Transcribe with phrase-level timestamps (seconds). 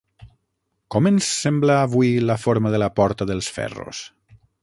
[0.95, 4.01] Com ens sembla avui la forma de la Porta dels Ferros?